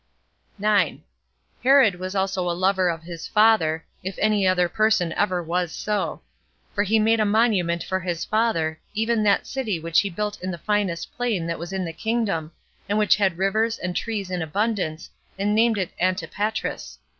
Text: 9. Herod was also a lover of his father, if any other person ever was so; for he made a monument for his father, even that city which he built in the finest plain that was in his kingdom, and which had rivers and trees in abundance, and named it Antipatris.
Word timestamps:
9. 0.57 1.03
Herod 1.63 1.93
was 1.99 2.15
also 2.15 2.49
a 2.49 2.57
lover 2.57 2.89
of 2.89 3.03
his 3.03 3.27
father, 3.27 3.85
if 4.03 4.17
any 4.17 4.47
other 4.47 4.67
person 4.67 5.13
ever 5.13 5.43
was 5.43 5.71
so; 5.71 6.23
for 6.73 6.81
he 6.83 6.97
made 6.97 7.19
a 7.19 7.23
monument 7.23 7.83
for 7.83 7.99
his 7.99 8.25
father, 8.25 8.79
even 8.95 9.21
that 9.21 9.45
city 9.45 9.79
which 9.79 9.99
he 9.99 10.09
built 10.09 10.41
in 10.41 10.49
the 10.49 10.57
finest 10.57 11.15
plain 11.15 11.45
that 11.45 11.59
was 11.59 11.71
in 11.71 11.85
his 11.85 11.95
kingdom, 11.97 12.51
and 12.89 12.97
which 12.97 13.15
had 13.17 13.37
rivers 13.37 13.77
and 13.77 13.95
trees 13.95 14.31
in 14.31 14.41
abundance, 14.41 15.11
and 15.37 15.53
named 15.53 15.77
it 15.77 15.91
Antipatris. 16.01 16.97